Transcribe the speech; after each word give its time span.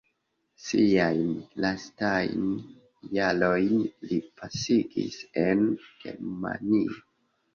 Siajn 0.67 1.27
lastajn 1.65 2.47
jarojn 3.17 3.77
li 4.11 4.19
pasigis 4.41 5.19
en 5.43 5.61
Germanio. 6.07 6.99